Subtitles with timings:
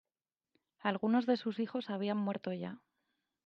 [0.79, 2.81] Algunos de sus hijos habían muerto ya.